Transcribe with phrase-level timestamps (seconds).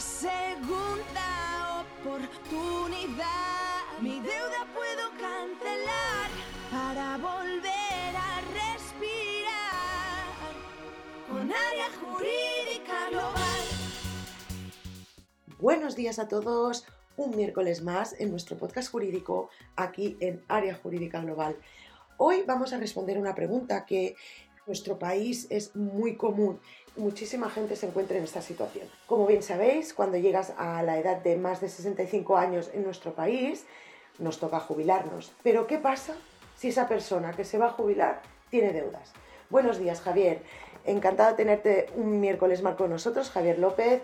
[0.00, 3.26] segunda oportunidad.
[4.00, 6.30] Mi deuda puedo cancelar
[6.70, 10.24] para volver a respirar
[11.28, 13.60] con área jurídica global.
[15.58, 16.86] Buenos días a todos,
[17.16, 21.56] un miércoles más en nuestro podcast jurídico aquí en Área Jurídica Global.
[22.18, 24.14] Hoy vamos a responder una pregunta que
[24.68, 26.60] nuestro país es muy común.
[26.96, 28.86] Muchísima gente se encuentra en esta situación.
[29.06, 33.14] Como bien sabéis, cuando llegas a la edad de más de 65 años en nuestro
[33.14, 33.66] país,
[34.18, 35.32] nos toca jubilarnos.
[35.42, 36.14] Pero ¿qué pasa
[36.56, 38.20] si esa persona que se va a jubilar
[38.50, 39.12] tiene deudas?
[39.48, 40.42] Buenos días, Javier.
[40.84, 44.02] Encantado de tenerte un miércoles más con nosotros, Javier López,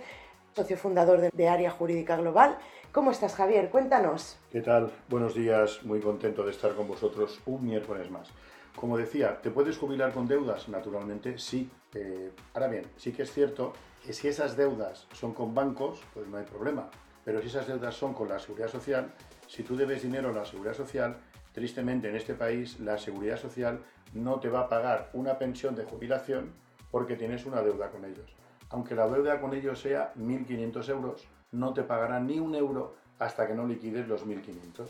[0.56, 2.56] socio fundador de, Área Jurídica Global.
[2.92, 3.70] ¿Cómo estás, Javier?
[3.70, 4.39] Cuéntanos.
[4.51, 4.92] ¿Qué tal?
[5.09, 8.31] Buenos días, muy contento de estar con vosotros un miércoles más.
[8.77, 10.69] Como decía, ¿te puedes jubilar con deudas?
[10.69, 11.70] Naturalmente sí.
[11.95, 13.73] Eh, ahora bien, sí que es cierto
[14.05, 16.91] que si esas deudas son con bancos, pues no hay problema.
[17.25, 19.12] Pero si esas deudas son con la seguridad social,
[19.47, 21.16] si tú debes dinero a la seguridad social,
[21.53, 23.81] tristemente en este país la seguridad social
[24.12, 26.53] no te va a pagar una pensión de jubilación
[26.91, 28.31] porque tienes una deuda con ellos.
[28.70, 33.47] Aunque la deuda con ellos sea 1.500 euros, no te pagarán ni un euro hasta
[33.47, 34.86] que no liquides los 1.500.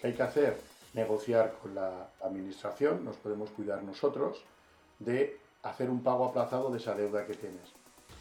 [0.00, 0.71] ¿Qué hay que hacer?
[0.94, 4.44] Negociar con la administración, nos podemos cuidar nosotros
[4.98, 7.72] de hacer un pago aplazado de esa deuda que tienes.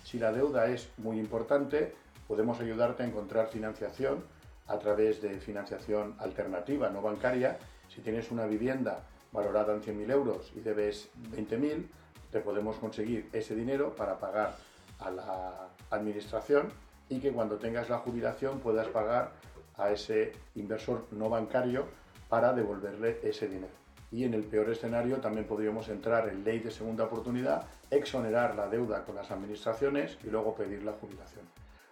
[0.03, 1.93] Si la deuda es muy importante,
[2.27, 4.23] podemos ayudarte a encontrar financiación
[4.67, 7.57] a través de financiación alternativa, no bancaria.
[7.89, 11.87] Si tienes una vivienda valorada en 100.000 euros y debes 20.000,
[12.31, 14.55] te podemos conseguir ese dinero para pagar
[14.99, 16.69] a la administración
[17.09, 19.31] y que cuando tengas la jubilación puedas pagar
[19.77, 21.85] a ese inversor no bancario
[22.31, 23.73] para devolverle ese dinero.
[24.09, 28.69] Y en el peor escenario también podríamos entrar en ley de segunda oportunidad, exonerar la
[28.69, 31.43] deuda con las administraciones y luego pedir la jubilación.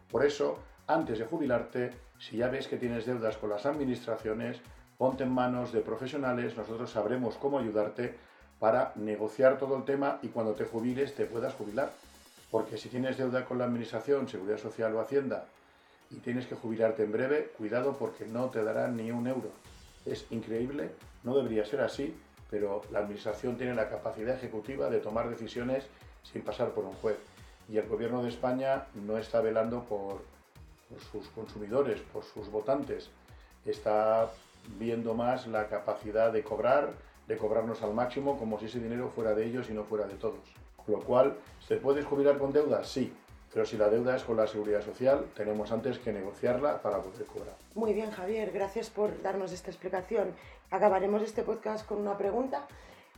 [0.09, 4.61] Por eso, antes de jubilarte, si ya ves que tienes deudas con las administraciones,
[4.97, 8.15] ponte en manos de profesionales, nosotros sabremos cómo ayudarte
[8.59, 11.91] para negociar todo el tema y cuando te jubiles te puedas jubilar.
[12.49, 15.43] Porque si tienes deuda con la Administración, Seguridad Social o Hacienda
[16.09, 19.51] y tienes que jubilarte en breve, cuidado porque no te darán ni un euro.
[20.09, 20.89] Es increíble,
[21.23, 22.15] no debería ser así,
[22.49, 25.85] pero la Administración tiene la capacidad ejecutiva de tomar decisiones
[26.23, 27.17] sin pasar por un juez.
[27.69, 30.23] Y el Gobierno de España no está velando por,
[31.11, 33.11] sus consumidores, por sus votantes.
[33.67, 34.31] Está
[34.79, 36.93] viendo más la capacidad de cobrar,
[37.27, 40.15] de cobrarnos al máximo, como si ese dinero fuera de ellos y no fuera de
[40.15, 40.41] todos.
[40.75, 41.37] Con lo cual,
[41.67, 42.83] ¿se puede jubilar con deuda?
[42.83, 43.13] Sí,
[43.53, 47.25] pero si la deuda es con la seguridad social, tenemos antes que negociarla para poder
[47.25, 47.55] cobrar.
[47.73, 50.33] Muy bien, Javier, gracias por darnos esta explicación.
[50.69, 52.67] Acabaremos este podcast con una pregunta.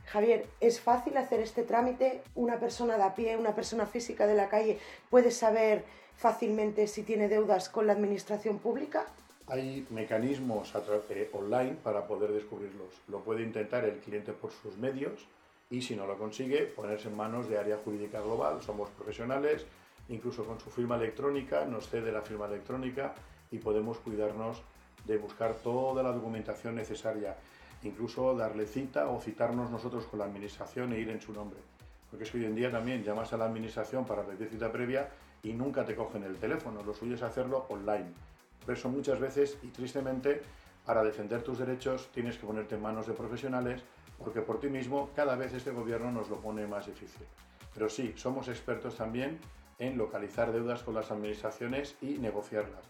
[0.06, 2.22] Javier, ¿es fácil hacer este trámite?
[2.34, 4.78] ¿Una persona de a pie, una persona física de la calle
[5.10, 5.84] puede saber
[6.16, 9.06] fácilmente si tiene deudas con la administración pública?
[9.48, 10.72] Hay mecanismos
[11.10, 12.94] eh, online para poder descubrirlos.
[13.08, 15.26] Lo puede intentar el cliente por sus medios
[15.70, 18.62] y si no lo consigue, ponerse en manos de área jurídica global.
[18.62, 19.66] Somos profesionales,
[20.08, 23.14] incluso con su firma electrónica, nos cede la firma electrónica
[23.50, 24.62] y podemos cuidarnos
[25.04, 27.36] de buscar toda la documentación necesaria,
[27.82, 31.60] incluso darle cita o citarnos nosotros con la administración e ir en su nombre.
[32.10, 35.08] Porque es que hoy en día también llamas a la administración para pedir cita previa
[35.42, 38.12] y nunca te cogen el teléfono, lo suyo es hacerlo online.
[38.64, 40.42] Por eso muchas veces y tristemente
[40.84, 43.82] para defender tus derechos tienes que ponerte en manos de profesionales
[44.18, 47.26] porque por ti mismo cada vez este gobierno nos lo pone más difícil.
[47.74, 49.38] Pero sí, somos expertos también
[49.82, 52.84] en localizar deudas con las administraciones y negociarlas.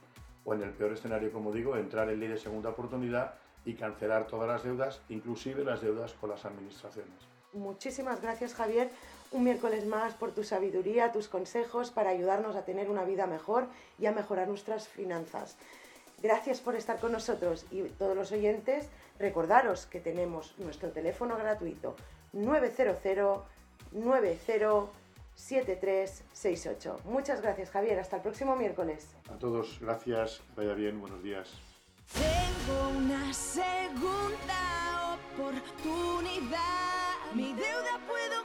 [0.44, 4.26] O en el peor escenario, como digo, entrar en ley de segunda oportunidad y cancelar
[4.26, 7.14] todas las deudas, inclusive las deudas con las administraciones.
[7.54, 8.91] Muchísimas gracias Javier,
[9.30, 13.69] un miércoles más por tu sabiduría, tus consejos para ayudarnos a tener una vida mejor
[13.98, 15.56] y a mejorar nuestras finanzas.
[16.22, 18.88] Gracias por estar con nosotros y todos los oyentes,
[19.19, 21.97] recordaros que tenemos nuestro teléfono gratuito
[22.32, 23.42] 900
[25.37, 27.04] 907368.
[27.04, 29.09] Muchas gracias Javier, hasta el próximo miércoles.
[29.30, 31.48] A todos, gracias, vaya bien, buenos días.
[32.12, 36.60] Tengo una segunda oportunidad.
[37.34, 38.36] Mi deuda puede